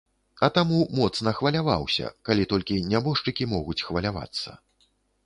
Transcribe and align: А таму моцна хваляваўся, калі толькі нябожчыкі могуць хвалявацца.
А 0.45 0.47
таму 0.53 0.77
моцна 0.99 1.33
хваляваўся, 1.39 2.09
калі 2.29 2.47
толькі 2.53 2.79
нябожчыкі 2.93 3.47
могуць 3.53 3.79
хвалявацца. 3.89 4.57